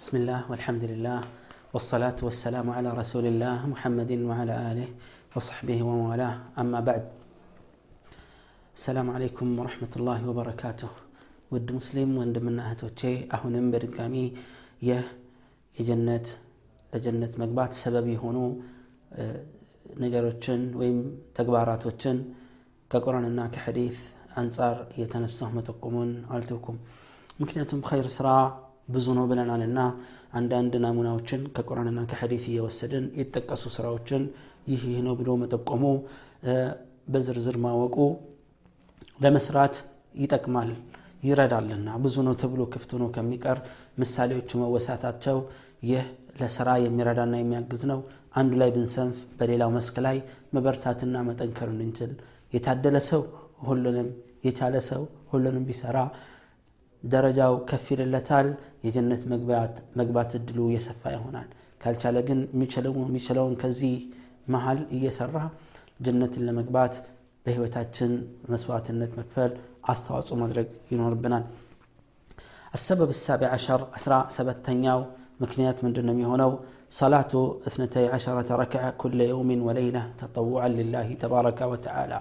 [0.00, 1.18] بسم الله والحمد لله
[1.74, 4.88] والصلاة والسلام على رسول الله محمد وعلى آله
[5.36, 7.04] وصحبه وموالاه أما بعد
[8.76, 10.92] السلام عليكم ورحمة الله وبركاته
[11.54, 13.00] ውድ ሙስሊም ወንድምና እህቶቼ
[13.36, 14.14] አሁንም በድጋሚ
[14.88, 15.02] ይህ
[15.78, 16.26] የጀነት
[16.92, 18.38] ለጀነት መግባት ሰበብ የሆኑ
[20.04, 20.98] ነገሮችን ወይም
[21.38, 22.16] ተግባራቶችን
[22.90, 23.98] ከቁርአንና ከሐዲት
[24.42, 26.78] አንጻር እየተነሳሁ መጠቆሙን አልተውኩም
[27.42, 28.28] ምክንያቱም ኸይር ስራ
[28.89, 29.79] ብዙ ነው ብለናልና
[30.39, 34.23] አንዳንድ ናሙናዎችን ከቁርአንና ከሐዲት እየወሰድን የተጠቀሱ ስራዎችን
[34.71, 35.83] ይህ ይህ ነው ብሎ መጠቆሙ
[37.13, 37.95] በዝርዝር ማወቁ
[39.23, 39.75] ለመስራት
[40.21, 40.69] ይጠቅማል
[41.23, 43.57] ይረዳልና ብዙ ነው ተብሎ ክፍት ሆኖ ከሚቀር
[44.01, 45.37] ምሳሌዎቹ መወሳታቸው
[45.89, 46.05] ይህ
[46.39, 47.99] ለስራ የሚረዳና የሚያግዝ ነው።
[48.39, 50.17] አንዱ ላይ ብንሰንፍ በሌላው መስክ ላይ
[50.55, 52.11] መበርታትና መጠንከር እንድንችል
[52.53, 53.21] የታደለ ሰው
[53.67, 54.09] ሁሉንም
[54.45, 55.01] የቻለ ሰው
[55.31, 55.97] ሁሉንም ቢሰራ
[57.03, 58.47] ደረጃው ከፍ ይልለታል
[58.86, 59.22] የጀነት
[60.00, 61.48] መግባት እድሉ እየሰፋ ይሆናል
[61.82, 62.40] ካልቻለ ግን
[63.06, 63.94] የሚችለውን ከዚህ
[64.54, 65.36] መሀል እየሰራ
[66.06, 66.94] ጀነትን ለመግባት
[67.46, 68.12] በህይወታችን
[68.52, 69.52] መስዋዕትነት መክፈል
[69.92, 71.44] አስተዋጽኦ ማድረግ ይኖርብናል
[72.78, 75.00] السبب السابع عشر أسرع سبتنياو
[75.42, 76.52] مكنيات من دون يهونو
[77.00, 77.32] صلاة
[77.68, 82.18] اثنتي عشرة ركعة كل يوم وليلة تطوعا لله تبارك وتعالى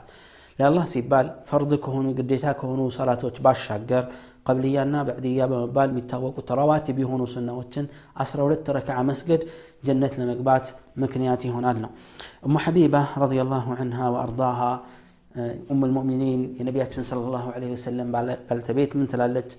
[0.61, 4.05] لله سيبال فرضك هونو قديتاك هونو صلاة باش شاقر
[4.47, 7.87] قبليانا بعديا بمبال ميتاوقو رواتب يهونو سنواتشن
[8.23, 9.41] أسرع ولت ركعة مسجد
[9.87, 10.67] جنة لمقبات
[11.03, 11.91] مكنياتي هنا
[12.47, 14.70] أم حبيبة رضي الله عنها وأرضاها
[15.73, 18.06] أم المؤمنين نبياتنا صلى الله عليه وسلم
[18.50, 19.50] بالتبيت من تلالت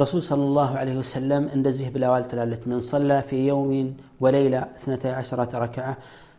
[0.00, 3.70] رسول صلى الله عليه وسلم اندزه بلاوال تلالت من صلى في يوم
[4.22, 5.96] وليلة اثنتي عشرة ركعة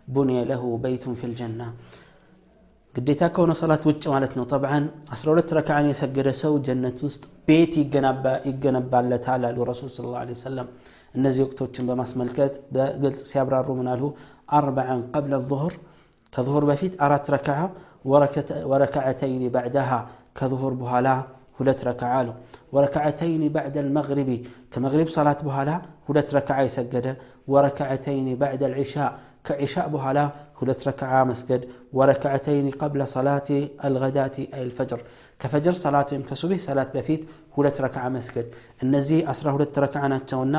[0.08, 1.67] بني له بيت في الجنة
[2.95, 4.83] ግዴታ ከሆነ ሰላት ውጭ ማለት ነው ጠብዓን
[5.16, 7.72] 12 ረክዓን የሰገደ ሰው ጀነት ውስጥ ቤት
[8.49, 10.67] ይገነባለታል አሉ ረሱል ስ ላ ሰለም
[11.16, 14.09] እነዚህ ወቅቶችን በማስመልከት በግልጽ ሲያብራሩ ምናልሁ
[14.59, 15.73] አርበዓን ቀብለ ظሁር
[16.33, 17.58] ከظሁር በፊት አራት ረክዓ
[18.71, 19.92] ወረክዓተይን ባዕዳሃ
[20.39, 21.08] ከظሁር በኋላ
[21.60, 22.30] ሁለት ረክዓ አሉ
[22.75, 24.30] ወረክዓተይን ባዕደ ልመግሪቢ
[24.73, 25.71] ከመግሪብ ሰላት በኋላ
[26.08, 27.08] ሁለት ረክዓ የሰገደ
[27.54, 28.95] ወረክዓተይን ባዕደ ልዕሻ
[29.46, 30.18] ከዒሻ በኋላ
[30.61, 31.62] ሁለት ረክዓ መስገድ
[31.98, 33.48] ወረከዐተይን ቀብለ ሰላት
[33.86, 35.01] አልገዳቲ አይ ልፈጅር
[35.40, 37.23] ከፈጅር ሰላት ወይም ከሱቢህ ሰላት በፊት
[37.56, 38.46] ሁለት ረክዓ መስገድ
[38.84, 40.56] እነዚህ አስራ ሁለት ረክዓ ናቸውና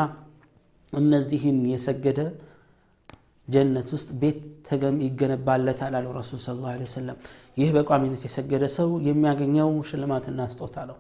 [0.94, 2.20] እነዚህን የሰገደ
[3.48, 7.18] ጀነት ውስጥ ቤት ተገም ይገነባለታል አሉ ረሱል ስለ ላ ሰለም
[7.62, 10.98] ይህ በቋሚነት የሰገደ ሰው የሚያገኘው ሽልማትና ስጦታ ነው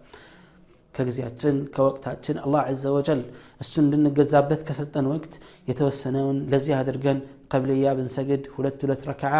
[0.96, 3.22] ከጊዜያችን ከወቅታችን አላህ ዘ ወጀል
[3.64, 5.34] እሱ እንድንገዛበት ከሰጠን ወቅት
[5.70, 7.20] የተወሰነውን ለዚህ አድርገን
[7.52, 9.36] ቀብልያ ብንሰግድ ሁለት ሁለት ረክዓ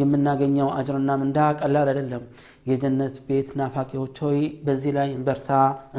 [0.00, 2.24] የምናገኘው አጅርና ምንዳ ቀላል አይደለም
[2.70, 5.50] የጀነት ቤት ናፋቂዎች ሆይ በዚህ ላይ እንበርታ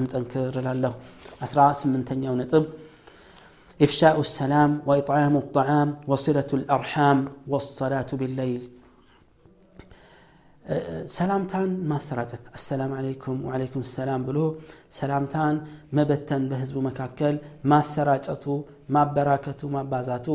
[0.02, 0.94] እንጠንክር እላለሁ
[1.48, 2.66] አስራ ስምንተኛው ነጥብ
[3.80, 8.62] إفشاء السلام وإطعام الطعام وصلة الأرحام والصلاة بالليل
[11.15, 14.39] ሰላምታን ማሰራጨት አሰላም አለይኩም ወአለይኩም ሰላም ብሎ
[14.91, 15.57] ሰላምታን
[15.93, 18.45] መበተን በህዝቡ መካከል ማሰራጨቱ
[18.89, 20.27] ማበራከቱ ማባዛቱ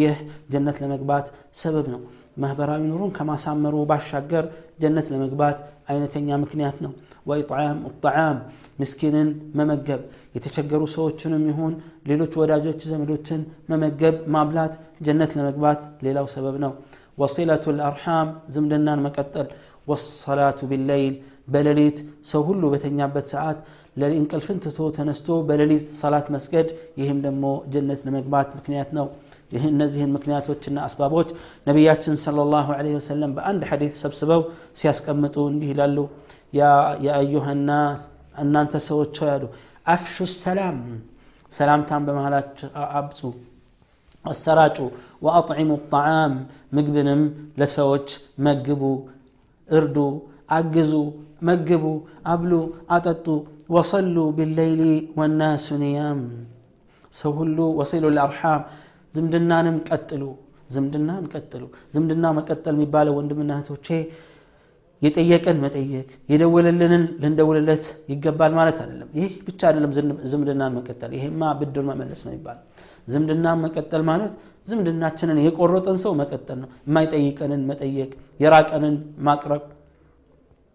[0.00, 0.16] ይህ
[0.52, 2.00] ጀነት ለመግባት ሰበብ ነው።
[2.36, 4.44] ማህበራዊ ኑሩን ከማሳመሩ ባሻገር
[4.82, 5.58] ጀነት ለመግባት
[5.88, 6.92] አይነተኛ ምክንያት ነው።
[7.26, 8.38] ወኢጣም ጣዓም
[8.80, 9.28] ምስኪንን
[9.58, 10.00] መመገብ
[10.36, 11.74] የተቸገሩ ሰዎችንም ይሁን
[12.06, 14.74] ሌሎች ወዳጆች ዘመዶችን መመገብ ማብላት
[15.06, 16.72] ጀነት ለመግባት ሌላው ሰበብ ነው
[17.20, 19.46] وصلة الأرحام زمدنا مكتل
[19.88, 21.12] والصلاة بالليل
[21.52, 21.98] بلليت
[22.30, 23.58] سهلو بتنيا ساعات
[24.00, 26.66] للإنكل فنتتو تنستو بلليت صلاة مسجد
[27.00, 29.02] يهم دمو جنة نمقبات مكنياتنا
[29.54, 31.28] يهن نزهن مكنيات وچنا أسبابوت
[31.68, 34.40] نبيات صلى الله عليه وسلم بأن حديث سبسبو
[34.80, 35.52] سياس كمتون
[36.60, 36.70] يا,
[37.06, 38.00] يا أيها الناس
[38.38, 39.06] أن أنت سوى
[39.94, 40.78] أفشو السلام
[41.58, 43.32] سلام تام بمهالات أبسو
[44.24, 44.76] አሰራጩ
[45.22, 46.34] ወአጥዒሙ ጣዓም
[46.76, 47.22] ምግብንም
[47.60, 48.08] ለሰዎች
[48.46, 48.82] መግቡ
[49.68, 49.96] እርዱ
[50.56, 50.92] አግዙ
[51.48, 51.84] መግቡ
[52.32, 52.52] አብሉ
[52.96, 53.26] አጠጡ
[53.74, 54.82] ወሰሉ ቢለይሊ
[55.18, 56.20] ወናሱ ኒያም።
[57.14, 58.62] ሰው ሁሉ ወሲሉ ልአርሓም
[59.14, 60.22] ዝምድናንም ቀጥሉ
[60.70, 61.62] ዝምድናን ቀጥሉ።
[61.94, 63.88] ዝምድና መቀጠል የሚባለው ወንድምና እህቶቼ
[65.02, 69.92] የጠየቀን መጠየቅ የደወለልንን ልንደውልለት ይገባል ማለት አይደለም። ይህ ብቻ አይደለም
[70.32, 72.60] ዝምድናን መቀጠል። ይሄማ ብድር መመለስ ነው ይባላል
[73.08, 74.32] ዝምድናን መቀጠል ማለት
[74.68, 78.10] ዝምድናችንን የቆረጠን ሰው መቀጠል ነው። የማይጠይቀንን መጠየቅ
[78.40, 78.96] የራቀንን
[79.26, 79.62] ማቅረብ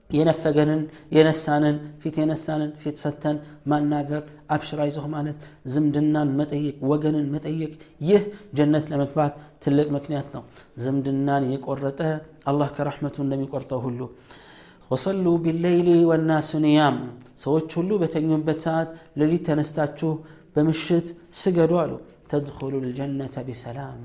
[0.09, 0.81] የነፈገንን
[1.11, 5.37] የነሳንን ፊት የነሳንን ፊት ሰተን ማናገር አብሽራ ይዞህ ማለት
[5.73, 7.71] ዝምድናን መጠየቅ ወገንን መጠየቅ
[8.09, 8.21] ይህ
[8.57, 9.33] ጀነት ለመግባት
[9.63, 10.43] ትልቅ ምክንያት ነው።
[10.83, 11.99] ዝምድናን የቆረጠ
[12.45, 13.99] አላህ ከረሕመቱ እንደሚቆርጠው ሁሉ።
[14.91, 16.97] ወሰሉ ቢለይሊ ወናሱ ኒያም።
[17.43, 18.89] ሰዎች ሁሉ በተኙበት ሰዓት
[19.21, 20.11] ሌሊት ተነስታችሁ
[20.55, 21.07] በምሽት
[21.39, 21.91] ስገዱ አሉ
[22.30, 23.98] ተድኹሉ ልጀነተ ቢሰላም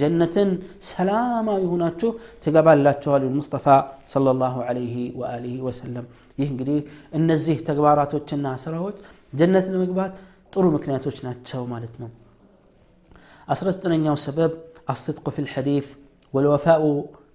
[0.00, 0.50] ጀነትን
[0.90, 2.10] ሰላማዊ ሆናችሁ
[2.44, 3.66] ትገባላችኋል ሙስጠፋ
[4.14, 6.06] ሰለላሁ ዐለይሂ ወአሊሂ ወሰለም
[6.40, 6.78] ይህ እንግዲህ
[7.20, 8.98] እነዚህ ተግባራቶችና ስራዎች
[9.40, 10.12] ጀነት ለመግባት
[10.54, 12.10] ጥሩ ምክንያቶች ናቸው ማለት ነው
[13.54, 14.52] አስራ ዘጠነኛው ሰበብ
[14.94, 15.88] አስድቁ ፊ ልሐዲት
[16.34, 16.82] والوفاء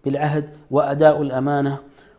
[0.03, 1.75] بالعهد وأداء الأمانة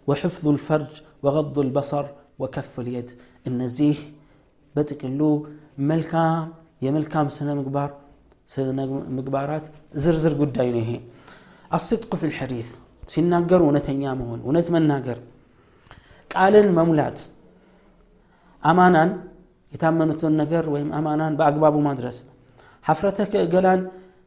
[0.08, 0.92] وحفظ الفرج
[1.24, 2.04] وغض البصر
[2.40, 3.08] وكف اليد
[3.48, 3.98] النزيه
[4.74, 5.30] بتقلو
[5.90, 6.46] ملكام
[6.84, 7.90] የመልካም ስነ ምግባር
[8.47, 8.85] سنة
[9.17, 9.65] مقبارات
[10.03, 10.57] زر زر قد
[11.77, 12.69] الصدق في الحديث
[13.13, 15.17] سنناقر ونتنيا مهون ونتمنى ناقر
[16.35, 17.19] قال المملات
[18.71, 19.03] أمانا
[19.73, 22.17] يتامنة النقر ويم أمانا بأقباب مدرس
[22.87, 23.79] حفرتك قال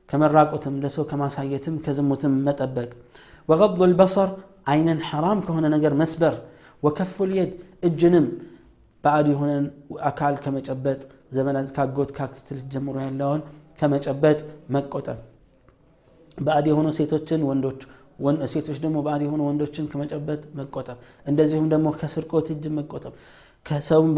[0.08, 0.52] كما راق
[0.84, 2.90] لسو كما سايتم كزمتم متأبك
[3.48, 4.28] وغض البصر
[4.70, 6.34] عينا حرام كهنا نقر مسبر
[6.84, 7.50] وكف اليد
[7.86, 8.26] الجنم
[9.04, 9.70] بعد هنا
[10.08, 11.00] أكال كما تأبت
[11.36, 13.40] زمن كاكوت كاكتل جمهوريا اللون
[13.78, 14.38] ከመጨበጥ
[14.76, 15.18] መቆጠብ
[16.46, 17.80] ባዕድ የሆኑ ሴቶችን ወንዶች
[18.52, 20.98] ሴቶች ደግሞ ባዕድ የሆኑ ወንዶችን ከመጨበጥ መቆጠብ
[21.30, 23.14] እንደዚሁም ደግሞ ከስርቆት እጅ መቆጠብ
[23.66, 24.10] ከሰውን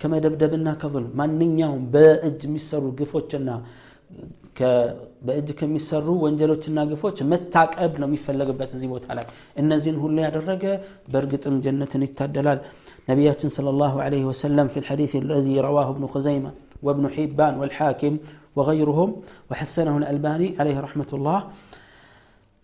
[0.00, 3.50] ከመደብደብና ከظልም ማንኛውም በእጅ የሚሰሩ ግፎችና
[5.26, 9.26] በእጅ ከሚሰሩ ወንጀሎችና ግፎች መታቀብ ነው የሚፈለግበት እዚህ ቦታ ላይ
[9.62, 10.64] እነዚህን ሁሉ ያደረገ
[11.12, 12.60] በእርግጥም ጀነትን ይታደላል
[13.10, 16.50] ነቢያችን صلى الله عليه وسلم في الحديث الذي رواه ابن خزيمة
[16.85, 18.13] وابن حبان والحاكم
[18.55, 19.09] وغيرهم
[19.49, 21.39] وحسنه الألباني عليه رحمة الله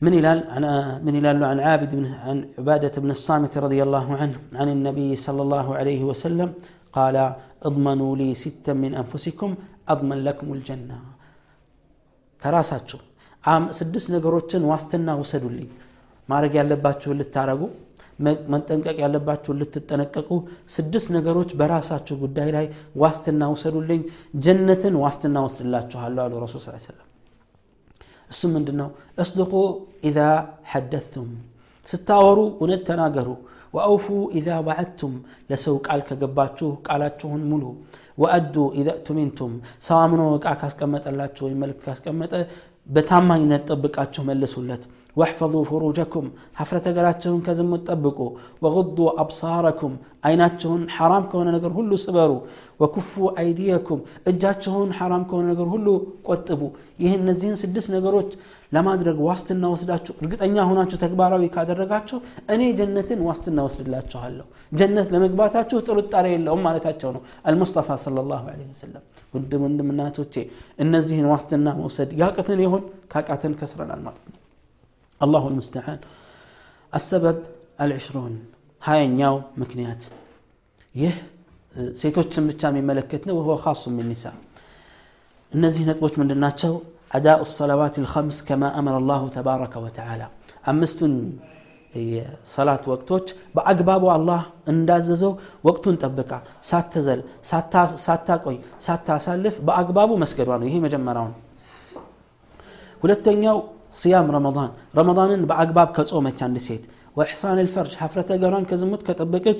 [0.01, 0.63] من إلال عن
[1.05, 5.41] من إلال عن عابد بن عن عبادة بن الصامت رضي الله عنه عن النبي صلى
[5.45, 6.49] الله عليه وسلم
[6.97, 7.15] قال
[7.67, 9.49] اضمنوا لي ستا من أنفسكم
[9.93, 10.97] أضمن لكم الجنة
[12.41, 12.99] ከራሳችሁ
[13.79, 15.69] ስድስት ነገሮችን ዋስትና ውሰዱልኝ
[16.31, 17.61] ማድረግ ያለባችሁን ልታረጉ
[18.52, 20.30] መጠንቀቅ ያለባችሁን ልትጠነቀቁ
[20.74, 22.66] ስድስት ነገሮች በራሳችሁ ጉዳይ ላይ
[23.02, 24.02] ዋስትና ውሰዱልኝ።
[24.44, 27.08] ጀነትን ዋስትና ወስድላችኋለሁ አሉ ረሱል ስ ሰለም
[28.30, 28.88] እሱም ምንድን ነው
[29.22, 29.52] እስድቁ
[30.08, 30.18] ኢዛ
[30.70, 31.30] ሐደትቱም።
[31.88, 33.28] ስታወሩ እውነት ተናገሩ።
[33.74, 34.06] ወአውፉ
[34.38, 35.14] ኢዛ ዋዕድቱም
[35.50, 37.64] ለሰው ቃል ከገባችሁ ቃላችሁን ሙሉ።
[38.18, 39.52] ወአዱ ኢዛ እቱሚንቱም።
[39.86, 42.32] ሰው አምኖ እቃ ካስቀመጠላችሁ ወይም መልክት ካስቀመጠ
[42.86, 44.82] በታማኝነት ጠብቃችሁ መልሱለት
[45.19, 46.25] واحفظوا فروجكم
[46.59, 48.31] حفرة قراتهم كزم تطبقوا
[48.63, 49.91] وغضوا أبصاركم
[50.27, 52.41] عيناتهم حرام كون نقر هلو سبروا
[52.81, 53.99] وكفوا أيديكم
[54.29, 55.95] እጃችሁን حرام كون نقر هلو
[56.29, 56.61] ቆጥቡ
[57.03, 58.29] ይህን እነዚህን ስድስት ነገሮች
[58.75, 62.17] ለማድረግ ዋስትና ወስዳችሁ እርግጠኛ ሆናችሁ ተግባራዊ ካደረጋችሁ
[62.53, 64.45] እኔ ጀነትን ዋስትና ወስድላችኋለሁ
[64.79, 69.03] ጀነት ለመግባታችሁ ጥርጣሬ የለውም ማለታቸው ነው አልሙስጠፋ صلى الله عليه وسلم
[69.33, 70.33] ወንድም ወንድምናቶቼ
[70.83, 74.37] እነዚህን ዋስትና መውሰድ ያቅትን ይሆን ካቃተን ከስረናል ማለት ነው
[75.23, 75.99] الله المستعان
[76.93, 77.37] السبب
[77.83, 78.33] العشرون
[78.87, 80.01] هاي نياو مكنيات
[81.03, 81.15] يه
[82.01, 84.35] ሴቶችን ብቻ የሚመለከት ነው وهو خاص من النساء
[85.51, 86.73] እነዚህ ነጥቦች ምንድናቸው
[87.17, 90.27] أداء الصلوات الخمس كما أمر الله تبارك وتعالى
[90.71, 91.13] أمستن
[92.13, 94.41] የሰላት ወቅቶች በአግባቡ አላህ
[94.71, 95.31] እንዳዘዘው
[95.67, 96.31] ወቅቱን ጠብቃ
[96.69, 97.21] ሳትዘል
[98.05, 101.37] ሳታቆይ ሳታሳልፍ በአግባቡ መስገዷ ነው ይሄ መጀመሪያው ነው
[103.03, 103.57] ሁለተኛው
[104.02, 104.70] صيام رمضان.
[105.00, 106.84] رمضان بأقباب كصومة عند سيت
[107.16, 109.58] وإحسان الفرج حفرة قران كزمت كطبقت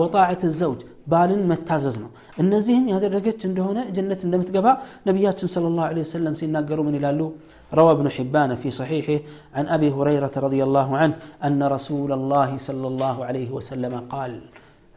[0.00, 0.78] وطاعة الزوج.
[1.06, 2.08] بالن متاززنا
[2.40, 4.72] النزيهن هذا الرقت عنده هنا جنة لم تقبع
[5.06, 7.32] نبيات صلى الله عليه وسلم سيناقروا من إلالو
[7.74, 11.14] روى ابن حبان في صحيحه عن أبي هريرة رضي الله عنه
[11.44, 14.40] أن رسول الله صلى الله عليه وسلم قال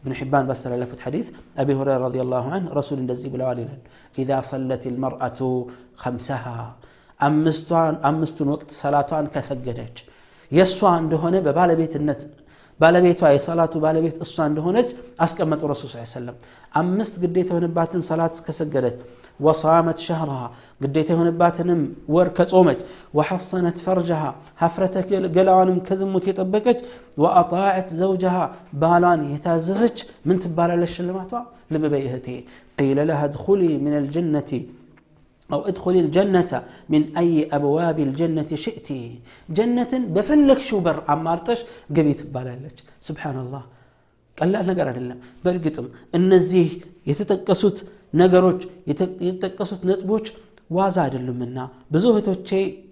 [0.04, 3.68] ابن حبان بس لفت حديث أبي هريرة رضي الله عنه رسول الدزي بالوالد
[4.18, 6.76] إذا صلت المرأة خمسها
[8.09, 9.97] አምስቱን ወቅት ሰላቷን ከሰገደች
[10.51, 12.21] የእሷ እንደሆነ በባለቤትነት
[12.79, 14.89] ባለቤቷ የሰላቱ ባለቤት እሷ እንደሆነች
[15.25, 16.37] አስቀመጡ ረሱል ስ ሰለም
[16.81, 18.97] አምስት ግዴታ የሆነባትን ሰላት ከሰገደች
[19.39, 20.39] ወሳመት ሸህርሃ
[20.81, 21.81] ግዴታ የሆነባትንም
[22.15, 22.79] ወር ከጾመች
[23.17, 24.21] ወሐሰነት ፈርጀሃ
[24.61, 24.95] ሀፍረተ
[25.37, 26.79] ገላዋንም ከዝሙት የጠበቀች
[27.23, 28.37] ወአጣዕት ዘውጀሃ
[28.83, 29.97] ባሏን የታዘዘች
[30.29, 31.33] ምን ትባላለች ሽልማቷ
[31.75, 32.27] ልብ በይ እህቴ
[32.79, 34.76] ቂለ ለሃ ድኹሊ ምን ልጀነቲ أو ادخل الجنة
[35.50, 36.52] አው እድኹል ልጀነተ
[36.92, 38.88] ሚን አይ አብዋብ ልጀነት ሽእቲ።
[39.50, 41.60] ጀነትን በፈለግሽው በር አማርጠሽ
[41.96, 43.62] ግቢ ትባላለች። ስብሓናላህ
[44.38, 46.66] ቀላል ነገር አይደለም። በእርግጥም እነዚህ
[47.10, 47.78] የተጠቀሱት
[48.14, 48.60] ነገሮች
[49.22, 50.26] የተጠቀሱት ነጥቦች
[50.70, 51.58] ዋዛ አይደሉምና
[51.92, 52.48] ብዙ እህቶቼ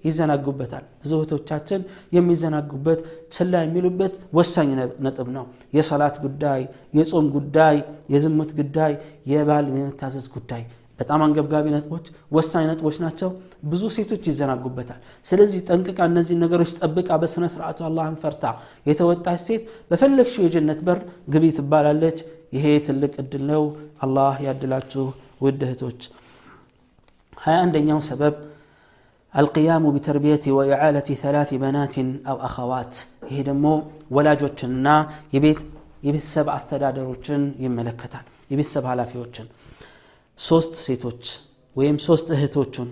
[0.06, 1.80] ይዘናጉበታል። ብዙ እህቶቻችን
[2.16, 3.00] የሚዘናጉበት
[3.34, 4.70] ችላ የሚሉበት ወሳኝ
[5.06, 5.44] ነጥብ ነው።
[5.76, 6.62] የሰላት ጉዳይ
[6.98, 7.76] የጾም ጉዳይ
[8.14, 8.92] የዝሙት ጉዳይ
[9.32, 10.62] የባል የመታዘዝ ጉዳይ
[10.98, 12.04] በጣም አንገብጋቢ ነጥቦች
[12.36, 13.30] ወሳኝ ነጥቦች ናቸው።
[13.70, 18.44] ብዙ ሴቶች ይዘናጉበታል። ስለዚህ ጠንቅቃ እነዚህ ነገሮች ጠብቃ በስነ ስርዓቱ አላህን ፈርታ
[18.86, 21.00] የተወጣች ሴት በፈለግሽው የጀነት በር
[21.34, 22.18] ግቢ ትባላለች።
[22.56, 23.62] ይሄ ትልቅ እድል ነው።
[24.04, 25.04] አላህ ያድላችሁ
[25.44, 26.00] ውድ እህቶች።
[27.32, 28.34] ሀያ አንደኛው ሰበብ
[29.34, 32.94] አልቅያሙ ቢተርቢየት ወኢዓለት ተላት በናትን አው አኸዋት
[33.28, 33.66] ይሄ ደግሞ
[34.16, 34.88] ወላጆችንና
[35.34, 39.46] የቤተሰብ አስተዳደሮችን ይመለከታል የቤተሰብ ኃላፊዎችን።
[40.39, 41.23] ሶስት ሴቶች
[41.79, 42.89] ወይም ሶስት እህቶቹን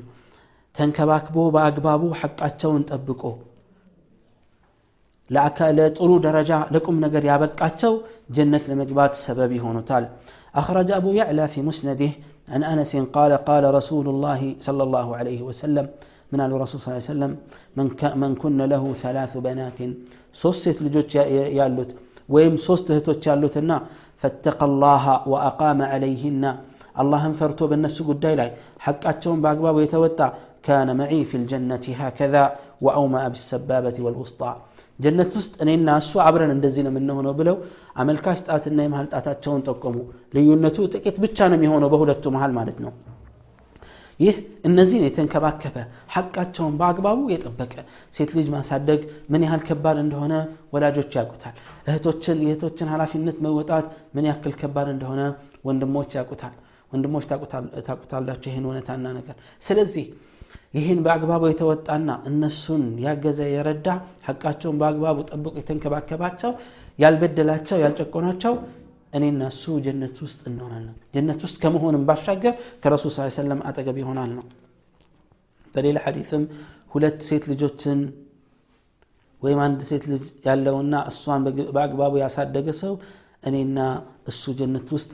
[0.75, 3.23] ተንከባክቦ በአግባቡ ሐቃቸውን ጠብቆ
[5.77, 7.93] ለጥሩ ደረጃ ለቁም ነገር ያበቃቸው
[8.37, 10.05] ጀነት ለመግባት ሰበብ ይሆኑታል
[10.61, 12.11] أخرج أبو يعلى في مسنده
[12.53, 15.85] عن أنس قال قال رسول الله صلى الله عليه وسلم
[16.31, 17.31] من على الرسول صلى الله عليه وسلم
[17.77, 17.87] من,
[18.21, 19.79] من كن له ثلاث بنات
[20.43, 21.13] سوست لجوت
[21.59, 21.89] يالوت
[22.33, 23.77] ويم سوست هتوت يالوتنا
[24.21, 26.43] فاتقى الله وأقام عليهن
[26.94, 28.50] አላህን ፈርቶ በእነሱ ጉዳይ ላይ
[28.86, 30.20] ሐቃቸውን በአግባቡ የተወጣ
[30.66, 32.36] ካነ መዒ ፊ ልጀነት ሃከዛ
[32.86, 34.40] ወአውማአ ብሰባበት ወልውስጣ
[34.98, 37.56] ጀነት ውስጥ እኔና እሱ አብረን እንደዚህ ነው የምንሆነው ብለው
[38.02, 39.96] አመልካች ጣትና የመሀል ጣታቸውን ጠቆሙ
[40.36, 42.92] ልዩነቱ ጥቂት ብቻ ነው የሚሆነው በሁለቱ መሀል ማለት ነው
[44.20, 44.36] ይህ
[44.68, 45.76] እነዚህን የተንከባከበ
[46.14, 47.72] ሐቃቸውን በአግባቡ የጠበቀ
[48.16, 49.00] ሴት ልጅ ማሳደግ
[49.32, 50.34] ምን ያህል ከባድ እንደሆነ
[50.74, 51.56] ወላጆች ያውቁታል
[51.88, 53.86] እህቶችን የእህቶችን ኃላፊነት መወጣት
[54.16, 55.22] ምን ያክል ከባድ እንደሆነ
[55.68, 56.54] ወንድሞች ያውቁታል
[56.94, 57.24] ወንድሞች
[57.86, 60.06] ታቁታላቸው ይህን እውነታና ነገር። ስለዚህ
[60.74, 63.88] ይህን በአግባቡ የተወጣና እነሱን ያገዘ የረዳ
[64.28, 66.52] ሐቃቸውን በአግባቡ ጠብቆ የተንከባከባቸው
[66.98, 68.54] ያልበደላቸው ያልጨቆናቸው
[69.12, 74.44] እኔና እሱ ጀነት ውስጥ እንሆናለን። ጀነት ውስጥ ከመሆንም ባሻገር ከረሱል ስ ሰለም አጠገብ ይሆናል ነው።
[75.74, 76.42] በሌላ ሐዲትም
[76.94, 78.00] ሁለት ሴት ልጆችን
[79.42, 81.42] ወይም አንድ ሴት ልጅ ያለውና እሷን
[81.76, 82.92] በአግባቡ ያሳደገ ሰው
[83.48, 83.78] እኔና
[84.28, 85.10] እሱ ጀነት ውስጥ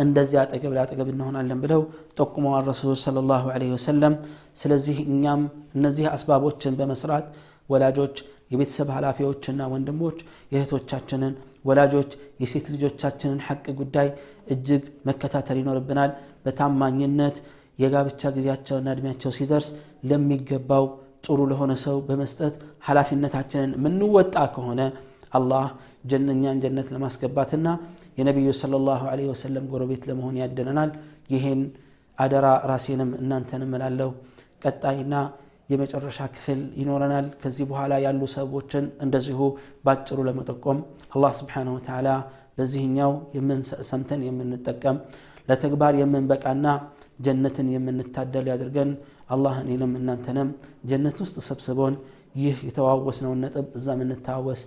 [0.00, 1.82] እንደዚህ አጠገብ ለአጠገብ እንሆናለን ብለው
[2.18, 4.14] ጠቁመዋል ረሱል ስለ ላሁ ወሰለም።
[4.54, 5.42] ስለዚህ እኛም
[5.76, 7.26] እነዚህ አስባቦችን በመስራት
[7.70, 8.16] ወላጆች
[8.52, 10.18] የቤተሰብ ኃላፊዎችና ወንድሞች
[10.52, 12.10] የእህቶቻችንን ወላጆች
[12.42, 14.08] የሴት ልጆቻችንን ሐቅ ጉዳይ
[14.54, 16.12] እጅግ መከታተል ይኖርብናል።
[16.44, 17.36] በታማኝነት
[17.78, 19.68] የጋብቻ ጊዜያቸውና እድሜያቸው ሲደርስ
[20.10, 20.84] ለሚገባው
[21.24, 22.54] ጥሩ ለሆነ ሰው በመስጠት
[22.86, 24.80] ኃላፊነታችንን የምንወጣ ከሆነ
[25.32, 25.64] አላህ
[26.10, 27.66] ጀነኛን ጀነት ለማስገባትና
[28.18, 30.90] የነቢዩ صለ ላሁ ወሰለም ጎረቤት ለመሆን ያደነናል።
[31.30, 31.60] ይህን
[32.18, 34.10] አደራ ራሴንም እናንተንም እላለሁ።
[34.64, 35.14] ቀጣይና
[35.70, 39.40] የመጨረሻ ክፍል ይኖረናል። ከዚህ በኋላ ያሉ ሰዎችን እንደዚሁ
[39.84, 40.78] ባጭሩ ለመጠቆም
[41.14, 42.08] አላህ ስብሓንሁ ወተላ
[42.56, 43.12] በዚህኛው
[43.90, 44.96] ሰምተን የምንጠቀም
[45.48, 46.66] ለተግባር የምንበቃና
[47.26, 48.90] ጀነትን የምንታደል ያድርገን።
[49.28, 50.48] አላህ እኔንም እናንተንም
[50.90, 51.94] ጀነት ውስጥ ሰብስቦን
[52.36, 54.60] ይህ የተዋወስነውን ነጥብ እዛ የምንታወስ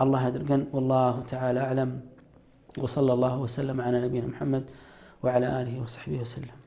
[0.00, 2.00] الله يدرقن والله تعالى أعلم.
[2.78, 4.64] وصلى الله وسلم على نبينا محمد
[5.22, 6.59] وعلى آله وصحبه وسلم.